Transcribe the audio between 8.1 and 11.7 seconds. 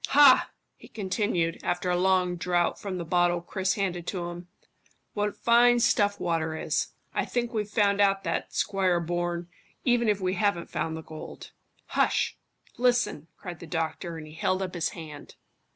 that, Squire Bourne, even if we haven't found the gold."